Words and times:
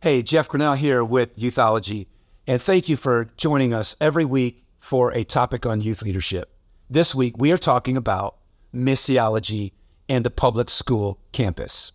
Hey, 0.00 0.22
Jeff 0.22 0.48
Grinnell 0.48 0.74
here 0.74 1.02
with 1.02 1.36
Youthology, 1.36 2.06
and 2.46 2.62
thank 2.62 2.88
you 2.88 2.96
for 2.96 3.32
joining 3.36 3.74
us 3.74 3.96
every 4.00 4.24
week 4.24 4.64
for 4.78 5.10
a 5.10 5.24
topic 5.24 5.66
on 5.66 5.80
youth 5.80 6.02
leadership. 6.02 6.52
This 6.88 7.16
week, 7.16 7.36
we 7.36 7.50
are 7.50 7.58
talking 7.58 7.96
about 7.96 8.36
missiology 8.72 9.72
and 10.08 10.24
the 10.24 10.30
public 10.30 10.70
school 10.70 11.18
campus. 11.32 11.94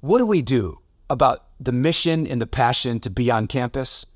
What 0.00 0.16
do 0.16 0.24
we 0.24 0.40
do 0.40 0.78
about 1.10 1.44
the 1.60 1.72
mission 1.72 2.26
and 2.26 2.40
the 2.40 2.46
passion 2.46 3.00
to 3.00 3.10
be 3.10 3.30
on 3.30 3.48
campus? 3.48 4.06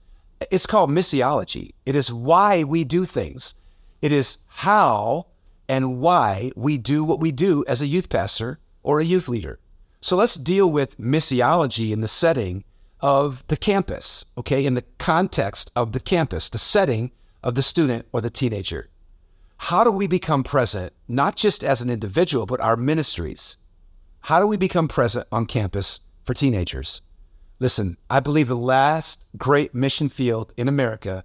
It's 0.50 0.64
called 0.64 0.88
missiology. 0.88 1.72
It 1.84 1.94
is 1.94 2.10
why 2.10 2.64
we 2.64 2.84
do 2.84 3.04
things. 3.04 3.54
It 4.00 4.12
is 4.12 4.38
how 4.46 5.26
and 5.68 6.00
why 6.00 6.52
we 6.56 6.78
do 6.78 7.04
what 7.04 7.20
we 7.20 7.32
do 7.32 7.66
as 7.68 7.82
a 7.82 7.86
youth 7.86 8.08
pastor 8.08 8.60
or 8.82 8.98
a 8.98 9.04
youth 9.04 9.28
leader. 9.28 9.58
So 10.00 10.16
let's 10.16 10.36
deal 10.36 10.72
with 10.72 10.96
missiology 10.96 11.92
in 11.92 12.00
the 12.00 12.08
setting 12.08 12.64
of 13.02 13.46
the 13.48 13.56
campus, 13.56 14.24
okay, 14.36 14.64
in 14.64 14.74
the 14.74 14.84
context 14.98 15.70
of 15.74 15.92
the 15.92 16.00
campus, 16.00 16.48
the 16.48 16.58
setting 16.58 17.12
of 17.42 17.54
the 17.54 17.62
student 17.62 18.06
or 18.12 18.20
the 18.20 18.30
teenager. 18.30 18.88
How 19.56 19.84
do 19.84 19.90
we 19.90 20.06
become 20.06 20.42
present, 20.42 20.92
not 21.06 21.36
just 21.36 21.62
as 21.62 21.80
an 21.80 21.90
individual, 21.90 22.46
but 22.46 22.60
our 22.60 22.76
ministries? 22.76 23.56
How 24.22 24.40
do 24.40 24.46
we 24.46 24.56
become 24.56 24.88
present 24.88 25.26
on 25.30 25.46
campus 25.46 26.00
for 26.24 26.34
teenagers? 26.34 27.02
Listen, 27.58 27.98
I 28.08 28.20
believe 28.20 28.48
the 28.48 28.56
last 28.56 29.24
great 29.36 29.74
mission 29.74 30.08
field 30.08 30.52
in 30.56 30.66
America 30.66 31.24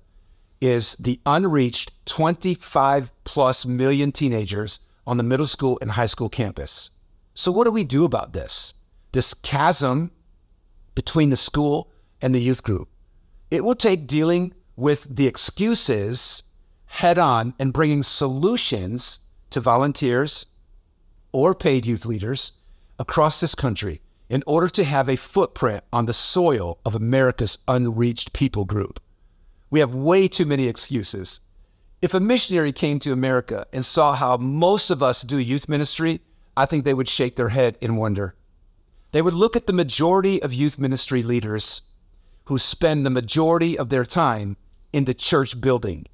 is 0.60 0.96
the 1.00 1.20
unreached 1.26 1.92
25 2.06 3.12
plus 3.24 3.66
million 3.66 4.12
teenagers 4.12 4.80
on 5.08 5.18
the 5.18 5.24
middle 5.24 5.46
school 5.46 5.78
and 5.82 5.92
high 5.92 6.06
school 6.06 6.30
campus. 6.30 6.90
So, 7.34 7.52
what 7.52 7.66
do 7.66 7.72
we 7.72 7.84
do 7.84 8.06
about 8.06 8.34
this? 8.34 8.74
This 9.12 9.34
chasm 9.34 10.12
between 10.96 11.30
the 11.30 11.36
school 11.36 11.92
and 12.22 12.34
the 12.34 12.42
youth 12.42 12.64
group. 12.64 12.90
It 13.52 13.64
will 13.64 13.76
take 13.76 14.08
dealing 14.08 14.54
with 14.76 15.08
the 15.10 15.28
excuses 15.28 16.44
head 16.86 17.18
on 17.18 17.54
and 17.60 17.74
bringing 17.74 18.04
solutions 18.04 19.20
to 19.50 19.60
volunteers 19.60 20.46
or 21.32 21.54
paid 21.54 21.86
youth 21.86 22.06
leaders 22.06 22.54
across 22.98 23.40
this 23.40 23.56
country 23.56 24.02
in 24.30 24.44
order 24.48 24.70
to 24.70 24.84
have 24.84 25.08
a 25.08 25.16
footprint 25.16 25.84
on 25.92 26.06
the 26.06 26.14
soil 26.14 26.80
of 26.86 26.96
America's 26.96 27.58
unreached 27.68 28.34
people 28.34 28.66
group. 28.66 29.00
We 29.70 29.80
have 29.82 29.94
way 29.94 30.28
too 30.28 30.46
many 30.46 30.68
excuses. 30.68 31.42
If 32.02 32.14
a 32.14 32.20
missionary 32.20 32.72
came 32.72 33.00
to 33.00 33.12
America 33.12 33.68
and 33.74 33.84
saw 33.84 34.14
how 34.14 34.38
most 34.38 34.90
of 34.90 35.04
us 35.04 35.22
do 35.22 35.38
youth 35.38 35.68
ministry, 35.68 36.22
I 36.56 36.66
think 36.66 36.86
they 36.86 36.94
would 36.94 37.10
shake 37.10 37.36
their 37.36 37.50
head 37.50 37.78
in 37.82 37.98
wonder. 37.98 38.36
They 39.16 39.22
would 39.22 39.34
look 39.34 39.56
at 39.56 39.66
the 39.66 39.72
majority 39.72 40.44
of 40.44 40.54
youth 40.54 40.78
ministry 40.78 41.24
leaders 41.24 41.84
who 42.48 42.58
spend 42.60 43.06
the 43.06 43.10
majority 43.10 43.80
of 43.80 43.88
their 43.88 44.04
time 44.04 44.58
in 44.92 45.06
the 45.06 45.14
church 45.14 45.62
building, 45.62 46.06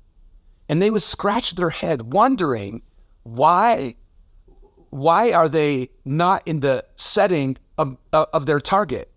and 0.70 0.80
they 0.80 0.92
would 0.92 1.02
scratch 1.02 1.56
their 1.56 1.72
head 1.72 2.14
wondering 2.14 2.84
why 3.24 3.96
why 4.92 5.32
are 5.32 5.50
they 5.50 5.90
not 6.06 6.44
in 6.48 6.60
the 6.60 6.86
setting 6.96 7.58
of, 7.76 7.98
uh, 8.14 8.28
of 8.34 8.46
their 8.46 8.60
target? 8.60 9.12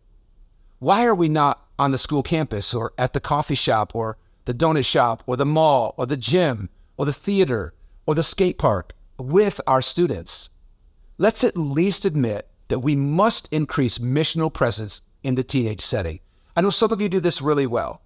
Why 0.78 1.04
are 1.04 1.14
we 1.14 1.28
not 1.28 1.62
on 1.78 1.90
the 1.90 1.98
school 1.98 2.22
campus 2.22 2.72
or 2.72 2.94
at 2.96 3.12
the 3.12 3.20
coffee 3.20 3.54
shop 3.54 3.94
or 3.94 4.16
the 4.46 4.54
donut 4.54 4.86
shop 4.86 5.22
or 5.26 5.36
the 5.36 5.44
mall 5.44 5.94
or 5.98 6.06
the 6.06 6.16
gym 6.16 6.70
or 6.96 7.04
the 7.04 7.12
theater 7.12 7.74
or 8.06 8.14
the 8.14 8.22
skate 8.22 8.56
park 8.56 8.94
with 9.18 9.60
our 9.66 9.82
students? 9.82 10.48
let's 11.18 11.44
at 11.44 11.56
least 11.56 12.04
admit 12.04 12.48
that 12.74 12.80
we 12.80 12.96
must 12.96 13.48
increase 13.52 13.98
missional 13.98 14.52
presence 14.52 15.00
in 15.22 15.36
the 15.36 15.44
teenage 15.44 15.80
setting. 15.80 16.18
I 16.56 16.60
know 16.60 16.70
some 16.70 16.90
of 16.90 17.00
you 17.00 17.08
do 17.08 17.20
this 17.20 17.40
really 17.40 17.68
well. 17.68 18.02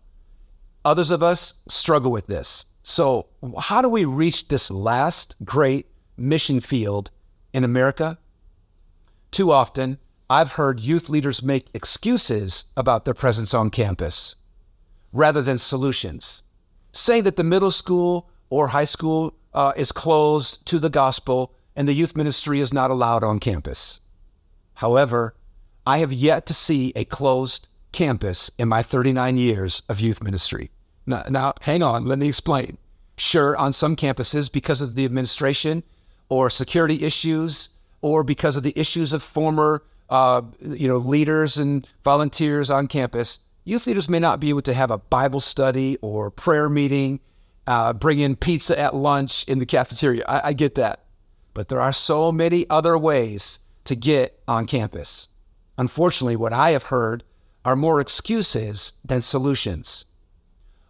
Others 0.84 1.10
of 1.10 1.22
us 1.22 1.54
struggle 1.70 2.12
with 2.12 2.26
this. 2.26 2.66
So, 2.82 3.28
how 3.58 3.80
do 3.80 3.88
we 3.88 4.04
reach 4.04 4.48
this 4.48 4.70
last 4.70 5.36
great 5.42 5.86
mission 6.18 6.60
field 6.60 7.10
in 7.54 7.64
America? 7.64 8.18
Too 9.30 9.50
often, 9.52 9.96
I've 10.28 10.52
heard 10.52 10.80
youth 10.80 11.08
leaders 11.08 11.42
make 11.42 11.70
excuses 11.72 12.66
about 12.76 13.06
their 13.06 13.14
presence 13.14 13.54
on 13.54 13.70
campus 13.70 14.36
rather 15.14 15.40
than 15.40 15.56
solutions, 15.56 16.42
saying 16.92 17.22
that 17.22 17.36
the 17.36 17.42
middle 17.42 17.70
school 17.70 18.28
or 18.50 18.68
high 18.68 18.84
school 18.84 19.32
uh, 19.54 19.72
is 19.78 19.92
closed 19.92 20.66
to 20.66 20.78
the 20.78 20.90
gospel 20.90 21.54
and 21.74 21.88
the 21.88 21.94
youth 21.94 22.14
ministry 22.14 22.60
is 22.60 22.70
not 22.70 22.90
allowed 22.90 23.24
on 23.24 23.38
campus. 23.38 24.02
However, 24.78 25.34
I 25.84 25.98
have 25.98 26.12
yet 26.12 26.46
to 26.46 26.54
see 26.54 26.92
a 26.94 27.04
closed 27.04 27.66
campus 27.90 28.48
in 28.58 28.68
my 28.68 28.80
39 28.80 29.36
years 29.36 29.82
of 29.88 29.98
youth 29.98 30.22
ministry. 30.22 30.70
Now, 31.04 31.24
now, 31.28 31.54
hang 31.62 31.82
on, 31.82 32.04
let 32.04 32.20
me 32.20 32.28
explain. 32.28 32.78
Sure, 33.16 33.56
on 33.56 33.72
some 33.72 33.96
campuses, 33.96 34.52
because 34.52 34.80
of 34.80 34.94
the 34.94 35.04
administration 35.04 35.82
or 36.28 36.48
security 36.48 37.02
issues, 37.02 37.70
or 38.02 38.22
because 38.22 38.56
of 38.56 38.62
the 38.62 38.72
issues 38.78 39.12
of 39.12 39.20
former 39.20 39.82
uh, 40.10 40.42
you 40.62 40.86
know, 40.86 40.98
leaders 40.98 41.58
and 41.58 41.84
volunteers 42.04 42.70
on 42.70 42.86
campus, 42.86 43.40
youth 43.64 43.88
leaders 43.88 44.08
may 44.08 44.20
not 44.20 44.38
be 44.38 44.48
able 44.48 44.62
to 44.62 44.74
have 44.74 44.92
a 44.92 44.98
Bible 44.98 45.40
study 45.40 45.96
or 46.02 46.30
prayer 46.30 46.68
meeting, 46.68 47.18
uh, 47.66 47.92
bring 47.92 48.20
in 48.20 48.36
pizza 48.36 48.78
at 48.78 48.94
lunch 48.94 49.42
in 49.48 49.58
the 49.58 49.66
cafeteria. 49.66 50.24
I, 50.28 50.48
I 50.50 50.52
get 50.52 50.76
that. 50.76 51.02
But 51.52 51.68
there 51.68 51.80
are 51.80 51.92
so 51.92 52.30
many 52.30 52.64
other 52.70 52.96
ways 52.96 53.58
to 53.88 53.96
get 53.96 54.38
on 54.46 54.66
campus. 54.66 55.28
Unfortunately, 55.78 56.36
what 56.36 56.52
I 56.52 56.70
have 56.70 56.84
heard 56.84 57.24
are 57.64 57.74
more 57.74 58.02
excuses 58.02 58.92
than 59.02 59.22
solutions. 59.22 60.04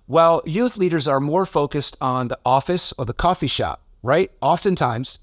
While 0.07 0.43
youth 0.45 0.77
leaders 0.77 1.07
are 1.07 1.21
more 1.21 1.47
focused 1.47 1.97
on 2.01 2.27
the 2.27 2.41
office 2.45 2.93
or 2.99 3.05
the 3.05 3.13
coffee 3.13 3.47
shop, 3.47 3.83
right? 4.03 4.33
Oftentimes, 4.41 5.21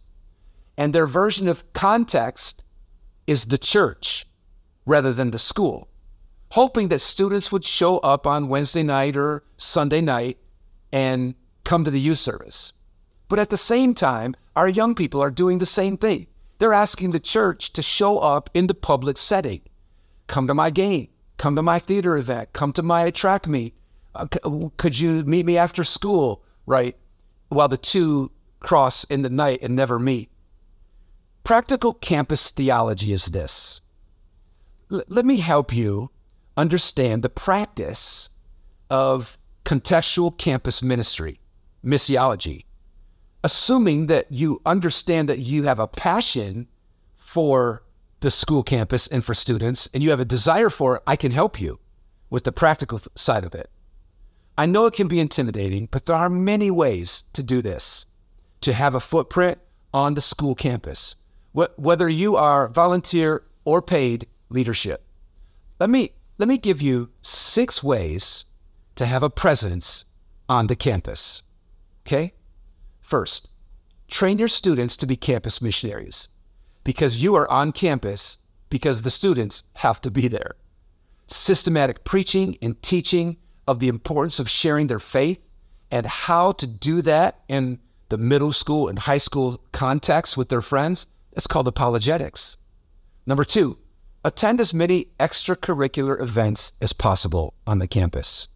and 0.78 0.94
their 0.94 1.06
version 1.06 1.50
of 1.50 1.74
context 1.74 2.64
is 3.28 3.48
the 3.48 3.58
church 3.58 4.26
rather 4.86 5.12
than 5.12 5.32
the 5.32 5.38
school, 5.38 5.90
hoping 6.52 6.88
that 6.88 7.00
students 7.00 7.52
would 7.52 7.66
show 7.66 7.98
up 7.98 8.26
on 8.26 8.48
Wednesday 8.48 8.84
night 8.84 9.18
or 9.18 9.44
Sunday 9.58 10.00
night 10.00 10.38
and 10.94 11.36
come 11.66 11.84
to 11.84 11.92
the 11.92 12.00
youth 12.00 12.20
service. 12.20 12.72
But 13.28 13.40
at 13.40 13.50
the 13.50 13.58
same 13.58 13.94
time, 13.94 14.34
our 14.56 14.70
young 14.70 14.96
people 14.96 15.22
are 15.22 15.32
doing 15.32 15.58
the 15.58 15.66
same 15.66 15.98
thing. 15.98 16.28
They're 16.58 16.74
asking 16.74 17.12
the 17.12 17.20
church 17.20 17.74
to 17.74 17.82
show 17.82 18.20
up 18.20 18.50
in 18.54 18.68
the 18.68 18.74
public 18.74 19.18
setting. 19.18 19.62
Come 20.28 20.48
to 20.48 20.54
my 20.54 20.70
game, 20.70 21.10
come 21.38 21.56
to 21.56 21.62
my 21.62 21.80
theater 21.80 22.18
event, 22.18 22.54
come 22.54 22.72
to 22.74 22.84
my 22.84 23.12
track 23.12 23.48
meet. 23.48 23.76
Uh, 24.14 24.28
could 24.78 24.98
you 24.98 25.24
meet 25.26 25.46
me 25.46 25.58
after 25.58 25.84
school? 25.84 26.44
Right? 26.66 26.98
While 27.50 27.68
the 27.68 27.78
two 27.78 28.32
cross 28.60 29.04
in 29.06 29.22
the 29.22 29.30
night 29.30 29.60
and 29.62 29.76
never 29.76 30.00
meet. 30.00 30.32
Practical 31.44 31.94
campus 31.94 32.50
theology 32.50 33.12
is 33.12 33.26
this. 33.26 33.82
L- 34.92 35.04
let 35.08 35.26
me 35.26 35.38
help 35.38 35.74
you 35.74 36.10
understand 36.58 37.22
the 37.22 37.30
practice 37.30 38.30
of 38.90 39.38
contextual 39.66 40.36
campus 40.36 40.82
ministry, 40.82 41.40
missiology 41.84 42.64
assuming 43.46 44.08
that 44.08 44.32
you 44.32 44.60
understand 44.66 45.30
that 45.30 45.38
you 45.38 45.66
have 45.66 45.78
a 45.78 45.88
passion 45.88 46.68
for 47.16 47.84
the 48.22 48.32
school 48.32 48.64
campus 48.64 49.08
and 49.08 49.24
for 49.24 49.36
students 49.36 49.88
and 49.94 50.02
you 50.02 50.10
have 50.10 50.20
a 50.20 50.26
desire 50.26 50.72
for 50.72 50.96
it, 50.96 51.04
I 51.06 51.16
can 51.16 51.32
help 51.32 51.62
you 51.62 51.80
with 52.32 52.44
the 52.44 52.52
practical 52.52 53.00
side 53.14 53.46
of 53.46 53.54
it. 53.54 53.70
I 54.58 54.66
know 54.66 54.88
it 54.88 54.96
can 54.96 55.08
be 55.08 55.20
intimidating, 55.20 55.88
but 55.92 56.08
there 56.08 56.16
are 56.16 56.28
many 56.28 56.72
ways 56.72 57.24
to 57.34 57.44
do 57.44 57.62
this 57.62 58.08
to 58.62 58.74
have 58.74 58.96
a 58.96 59.00
footprint 59.00 59.60
on 59.94 60.16
the 60.16 60.22
school 60.22 60.56
campus, 60.56 61.16
whether 61.54 62.10
you 62.10 62.36
are 62.36 62.68
volunteer 62.68 63.44
or 63.64 63.80
paid 63.80 64.26
leadership. 64.50 65.06
Let 65.80 65.92
me, 65.92 66.14
let 66.40 66.50
me 66.50 66.58
give 66.58 66.82
you 66.82 67.12
six 67.22 67.84
ways 67.84 68.46
to 68.96 69.06
have 69.06 69.22
a 69.22 69.30
presence 69.30 70.06
on 70.50 70.66
the 70.66 70.76
campus. 70.76 71.44
Okay? 72.08 72.34
First, 73.06 73.50
train 74.08 74.40
your 74.40 74.48
students 74.48 74.98
to 74.98 75.06
be 75.06 75.16
campus 75.16 75.62
missionaries 75.62 76.28
because 76.84 77.22
you 77.22 77.36
are 77.36 77.48
on 77.52 77.72
campus 77.72 78.40
because 78.72 79.04
the 79.04 79.12
students 79.12 79.64
have 79.74 80.02
to 80.02 80.10
be 80.10 80.28
there. 80.28 80.56
Systematic 81.28 82.04
preaching 82.04 82.58
and 82.64 82.82
teaching 82.82 83.38
of 83.68 83.80
the 83.80 83.90
importance 83.90 84.40
of 84.40 84.50
sharing 84.50 84.88
their 84.88 84.98
faith 84.98 85.40
and 85.92 86.08
how 86.08 86.52
to 86.54 86.66
do 86.66 87.04
that 87.04 87.42
in 87.48 87.78
the 88.10 88.18
middle 88.18 88.52
school 88.52 88.88
and 88.88 88.98
high 88.98 89.20
school 89.20 89.62
context 89.72 90.36
with 90.36 90.50
their 90.50 90.64
friends, 90.64 91.06
that's 91.32 91.46
called 91.46 91.68
apologetics. 91.68 92.58
Number 93.28 93.44
two, 93.44 93.78
attend 94.24 94.60
as 94.60 94.74
many 94.74 95.10
extracurricular 95.20 96.20
events 96.20 96.74
as 96.82 96.92
possible 96.92 97.54
on 97.68 97.78
the 97.78 97.88
campus. 97.88 98.48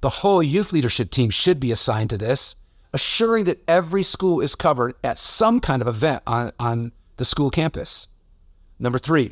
The 0.00 0.08
whole 0.08 0.42
youth 0.42 0.72
leadership 0.72 1.12
team 1.12 1.30
should 1.30 1.60
be 1.60 1.70
assigned 1.70 2.10
to 2.10 2.18
this 2.18 2.56
assuring 2.96 3.44
that 3.44 3.62
every 3.68 4.02
school 4.02 4.40
is 4.40 4.54
covered 4.54 4.94
at 5.04 5.18
some 5.18 5.60
kind 5.60 5.82
of 5.82 5.88
event 5.88 6.22
on, 6.26 6.50
on 6.58 6.92
the 7.18 7.24
school 7.32 7.50
campus. 7.50 8.08
Number 8.78 8.98
three, 8.98 9.28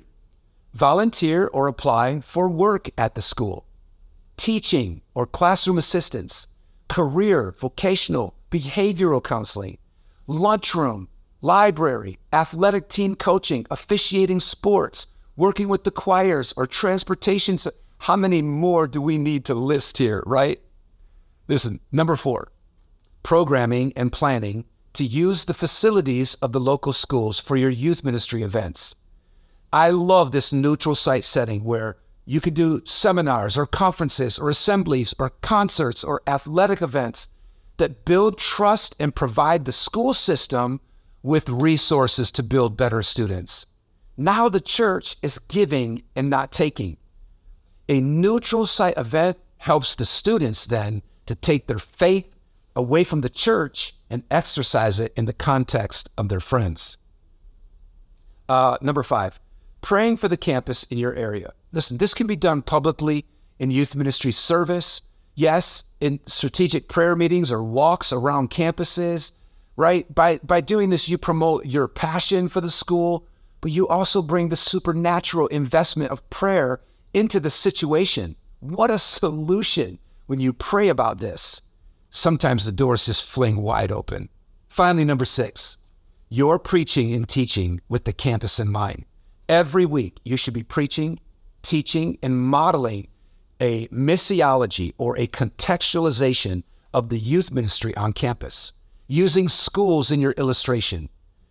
volunteer 0.74 1.40
or 1.56 1.66
apply 1.66 2.20
for 2.20 2.46
work 2.48 2.90
at 2.98 3.14
the 3.14 3.22
school. 3.22 3.58
teaching 4.36 5.00
or 5.14 5.26
classroom 5.26 5.78
assistance, 5.78 6.46
career, 6.88 7.54
vocational, 7.58 8.34
behavioral 8.50 9.22
counseling, 9.22 9.78
lunchroom, 10.26 11.08
library, 11.40 12.18
athletic 12.32 12.88
team 12.88 13.14
coaching, 13.14 13.66
officiating 13.70 14.40
sports, 14.40 15.06
working 15.36 15.68
with 15.68 15.84
the 15.84 15.90
choirs, 15.90 16.54
or 16.56 16.66
transportation. 16.66 17.56
How 17.98 18.16
many 18.16 18.42
more 18.42 18.86
do 18.86 19.00
we 19.00 19.18
need 19.18 19.44
to 19.46 19.54
list 19.54 19.98
here, 19.98 20.22
right? 20.26 20.60
Listen, 21.48 21.80
number 21.92 22.16
four, 22.16 22.50
programming 23.24 23.92
and 23.96 24.12
planning 24.12 24.64
to 24.92 25.04
use 25.04 25.44
the 25.44 25.54
facilities 25.54 26.34
of 26.36 26.52
the 26.52 26.60
local 26.60 26.92
schools 26.92 27.40
for 27.40 27.56
your 27.56 27.70
youth 27.70 28.04
ministry 28.04 28.44
events. 28.44 28.94
I 29.72 29.90
love 29.90 30.30
this 30.30 30.52
neutral 30.52 30.94
site 30.94 31.24
setting 31.24 31.64
where 31.64 31.96
you 32.26 32.40
could 32.40 32.54
do 32.54 32.80
seminars 32.84 33.58
or 33.58 33.66
conferences 33.66 34.38
or 34.38 34.50
assemblies 34.50 35.14
or 35.18 35.30
concerts 35.30 36.04
or 36.04 36.22
athletic 36.28 36.80
events 36.80 37.28
that 37.78 38.04
build 38.04 38.38
trust 38.38 38.94
and 39.00 39.14
provide 39.14 39.64
the 39.64 39.72
school 39.72 40.14
system 40.14 40.80
with 41.22 41.48
resources 41.48 42.30
to 42.30 42.42
build 42.42 42.76
better 42.76 43.02
students. 43.02 43.66
Now 44.16 44.48
the 44.48 44.60
church 44.60 45.16
is 45.22 45.40
giving 45.40 46.04
and 46.14 46.30
not 46.30 46.52
taking. 46.52 46.98
A 47.88 48.00
neutral 48.00 48.64
site 48.64 48.96
event 48.96 49.38
helps 49.58 49.96
the 49.96 50.04
students 50.04 50.66
then 50.66 51.02
to 51.26 51.34
take 51.34 51.66
their 51.66 51.78
faith 51.78 52.33
away 52.76 53.04
from 53.04 53.20
the 53.20 53.28
church 53.28 53.94
and 54.10 54.22
exercise 54.30 55.00
it 55.00 55.12
in 55.16 55.26
the 55.26 55.32
context 55.32 56.08
of 56.16 56.28
their 56.28 56.40
friends. 56.40 56.98
Uh, 58.48 58.76
number 58.80 59.02
five, 59.02 59.40
praying 59.80 60.16
for 60.16 60.28
the 60.28 60.36
campus 60.36 60.84
in 60.84 60.98
your 60.98 61.14
area. 61.14 61.52
Listen, 61.72 61.98
this 61.98 62.14
can 62.14 62.26
be 62.26 62.36
done 62.36 62.62
publicly 62.62 63.24
in 63.58 63.70
youth 63.70 63.96
ministry 63.96 64.32
service. 64.32 65.02
Yes, 65.34 65.84
in 66.00 66.20
strategic 66.26 66.88
prayer 66.88 67.16
meetings 67.16 67.50
or 67.50 67.62
walks 67.62 68.12
around 68.12 68.50
campuses, 68.50 69.32
right? 69.76 70.12
By, 70.14 70.38
by 70.38 70.60
doing 70.60 70.90
this, 70.90 71.08
you 71.08 71.18
promote 71.18 71.66
your 71.66 71.88
passion 71.88 72.48
for 72.48 72.60
the 72.60 72.70
school, 72.70 73.26
but 73.60 73.72
you 73.72 73.88
also 73.88 74.22
bring 74.22 74.48
the 74.48 74.56
supernatural 74.56 75.48
investment 75.48 76.12
of 76.12 76.28
prayer 76.30 76.80
into 77.12 77.40
the 77.40 77.50
situation. 77.50 78.36
What 78.60 78.90
a 78.90 78.98
solution 78.98 79.98
when 80.26 80.40
you 80.40 80.52
pray 80.52 80.88
about 80.88 81.18
this. 81.18 81.62
Sometimes 82.16 82.64
the 82.64 82.70
doors 82.70 83.06
just 83.06 83.26
fling 83.26 83.56
wide 83.56 83.90
open. 83.90 84.28
Finally, 84.68 85.04
number 85.04 85.24
six, 85.24 85.78
you're 86.28 86.60
preaching 86.60 87.12
and 87.12 87.28
teaching 87.28 87.80
with 87.88 88.04
the 88.04 88.12
campus 88.12 88.60
in 88.60 88.70
mind. 88.70 89.04
Every 89.48 89.84
week, 89.84 90.20
you 90.24 90.36
should 90.36 90.54
be 90.54 90.62
preaching, 90.62 91.18
teaching, 91.62 92.16
and 92.22 92.40
modeling 92.40 93.08
a 93.60 93.88
missiology 93.88 94.94
or 94.96 95.18
a 95.18 95.26
contextualization 95.26 96.62
of 96.92 97.08
the 97.08 97.18
youth 97.18 97.50
ministry 97.50 97.96
on 97.96 98.12
campus, 98.12 98.72
using 99.08 99.48
schools 99.48 100.12
in 100.12 100.20
your 100.20 100.34
illustration, 100.38 101.08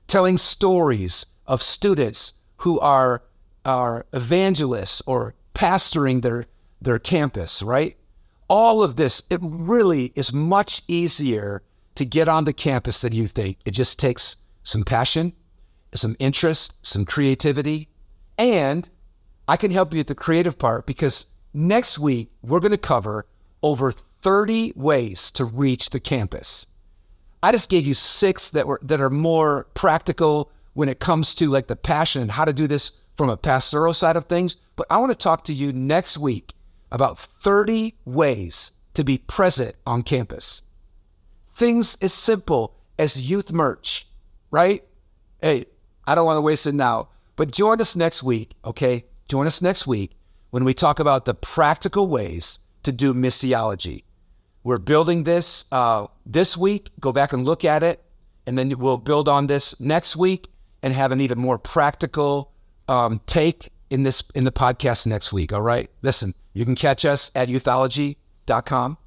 telling 0.08 0.38
stories 0.38 1.26
of 1.46 1.62
students 1.62 2.32
who 2.60 2.80
are, 2.80 3.22
are 3.66 4.06
evangelists 4.14 5.02
or 5.06 5.36
pastoring 5.54 6.22
their, 6.22 6.46
their 6.82 7.00
campus, 7.00 7.62
right? 7.62 7.98
All 8.48 8.84
of 8.84 8.96
this, 8.96 9.24
it 9.30 9.40
really 9.42 10.12
is 10.16 10.34
much 10.34 10.82
easier 10.88 11.64
to 11.96 12.06
get 12.06 12.28
onto 12.28 12.54
campus 12.54 13.02
than 13.02 13.14
you 13.14 13.28
think. 13.28 13.58
It 13.66 13.72
just 13.72 14.00
takes 14.00 14.36
some 14.64 14.84
passion, 14.84 15.34
some 15.94 16.16
interest, 16.20 16.74
some 16.82 17.06
creativity, 17.06 17.90
and 18.38 18.90
I 19.48 19.58
can 19.58 19.72
help 19.72 19.94
you 19.94 20.00
with 20.00 20.08
the 20.08 20.16
creative 20.16 20.58
part 20.58 20.86
because 20.86 21.28
next 21.54 22.00
week 22.00 22.32
we're 22.42 22.60
going 22.60 22.72
to 22.72 22.78
cover 22.78 23.26
over 23.62 23.92
30 24.22 24.74
ways 24.76 25.32
to 25.32 25.46
reach 25.46 25.90
the 25.90 26.00
campus. 26.00 26.66
I 27.42 27.52
just 27.52 27.70
gave 27.70 27.86
you 27.86 27.94
six 27.94 28.50
that 28.52 28.68
were 28.68 28.80
that 28.84 29.02
are 29.02 29.10
more 29.10 29.68
practical 29.74 30.50
when 30.74 30.88
it 30.88 31.00
comes 31.00 31.36
to 31.36 31.50
like 31.50 31.68
the 31.68 31.76
passion 31.76 32.22
and 32.22 32.32
how 32.32 32.46
to 32.46 32.54
do 32.54 32.68
this 32.68 32.94
from 33.16 33.30
a 33.30 33.38
pastoral 33.38 33.94
side 33.94 34.16
of 34.16 34.26
things, 34.26 34.56
but 34.76 34.88
I 34.90 34.98
want 34.98 35.12
to 35.12 35.18
talk 35.18 35.44
to 35.46 35.54
you 35.54 35.72
next 35.74 36.18
week 36.18 36.54
about 36.94 37.18
30 37.18 37.96
ways 38.06 38.72
to 38.94 39.04
be 39.04 39.18
present 39.18 39.76
on 39.86 40.04
campus. 40.04 40.62
Things 41.56 41.98
as 42.02 42.14
simple 42.14 42.76
as 42.98 43.30
youth 43.30 43.52
merch, 43.52 44.08
right? 44.52 44.84
Hey, 45.42 45.66
I 46.06 46.16
don't 46.16 46.26
want 46.26 46.38
to 46.38 46.42
waste 46.42 46.68
it 46.68 46.76
now, 46.76 47.10
but 47.36 47.52
join 47.52 47.82
us 47.82 47.96
next 47.96 48.24
week, 48.24 48.52
okay? 48.64 49.06
Join 49.28 49.48
us 49.48 49.62
next 49.62 49.88
week 49.88 50.12
when 50.52 50.64
we 50.64 50.74
talk 50.76 51.00
about 51.00 51.26
the 51.26 51.34
practical 51.34 52.08
ways 52.08 52.60
to 52.84 52.92
do 52.92 53.14
missiology. 53.14 54.04
We're 54.64 54.78
building 54.78 55.24
this 55.24 55.66
uh, 55.72 56.08
this 56.26 56.56
week. 56.56 56.90
Go 57.00 57.12
back 57.12 57.34
and 57.34 57.44
look 57.44 57.66
at 57.66 57.84
it, 57.84 58.02
and 58.46 58.58
then 58.58 58.72
we'll 58.78 58.98
build 58.98 59.28
on 59.28 59.48
this 59.48 59.78
next 59.80 60.16
week 60.16 60.48
and 60.82 60.94
have 60.94 61.12
an 61.12 61.20
even 61.22 61.40
more 61.40 61.58
practical 61.58 62.52
um, 62.88 63.20
take 63.26 63.72
in 63.90 64.04
this 64.04 64.24
in 64.36 64.44
the 64.44 64.52
podcast 64.52 65.08
next 65.08 65.34
week. 65.34 65.52
All 65.52 65.62
right, 65.62 65.90
listen, 66.02 66.34
you 66.54 66.66
can 66.66 66.76
catch 66.76 67.06
us 67.06 67.32
at 67.36 67.50
youthology.com 67.50 68.98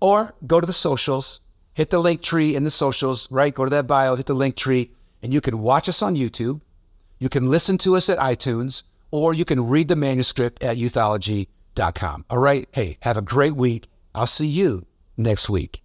or 0.00 0.34
go 0.46 0.60
to 0.60 0.66
the 0.66 0.72
socials, 0.72 1.40
hit 1.74 1.90
the 1.90 1.98
link 1.98 2.22
tree 2.22 2.54
in 2.54 2.64
the 2.64 2.70
socials. 2.70 3.30
Right, 3.30 3.54
go 3.54 3.64
to 3.64 3.70
that 3.70 3.86
bio, 3.86 4.14
hit 4.14 4.26
the 4.26 4.34
link 4.34 4.56
tree, 4.56 4.92
and 5.22 5.32
you 5.32 5.40
can 5.40 5.60
watch 5.60 5.88
us 5.88 6.02
on 6.02 6.16
YouTube. 6.16 6.60
You 7.18 7.28
can 7.28 7.50
listen 7.50 7.78
to 7.78 7.96
us 7.96 8.08
at 8.08 8.18
iTunes, 8.18 8.82
or 9.10 9.32
you 9.32 9.44
can 9.44 9.68
read 9.68 9.88
the 9.88 9.96
manuscript 9.96 10.62
at 10.62 10.76
youthology.com. 10.76 12.24
All 12.28 12.38
right, 12.38 12.68
hey, 12.72 12.98
have 13.00 13.16
a 13.16 13.22
great 13.22 13.54
week. 13.54 13.88
I'll 14.14 14.26
see 14.26 14.46
you 14.46 14.86
next 15.16 15.48
week. 15.48 15.82